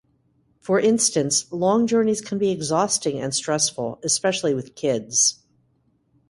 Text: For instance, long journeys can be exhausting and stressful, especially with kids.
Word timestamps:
For 0.61 0.79
instance, 0.79 1.45
long 1.51 1.85
journeys 1.85 2.21
can 2.21 2.39
be 2.39 2.49
exhausting 2.49 3.19
and 3.19 3.35
stressful, 3.35 3.99
especially 4.01 4.55
with 4.55 4.73
kids. 4.73 5.43